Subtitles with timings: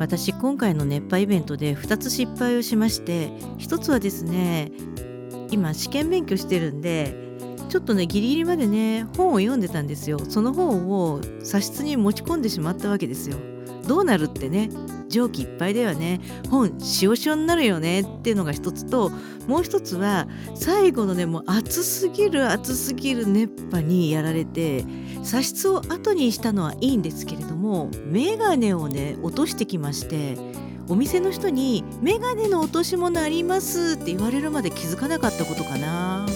[0.00, 4.72] 私今回の熱波イベントで2つ失敗をしまして1つはですね
[5.50, 7.14] 今試験勉強してるんで
[7.68, 10.18] ちょっとねギリギリまでね本を読んでたんですよ。
[10.18, 13.36] その本を茶室に持ち込んでしまったわけですよ。
[13.90, 14.70] どうなるってね
[15.08, 19.10] 蒸気いっぱいではね本塩塩になるよねっていうのが一つと
[19.48, 24.84] もう一つは最後のねもう暑すぎる暑すぎる熱波にやられて
[25.28, 30.36] 茶室を後にしたのはいいんですけれども眼鏡をね落としてきまして
[30.88, 36.26] お店の人に「眼鏡の落とし物あります」って言われるまで気づかなかったことかな。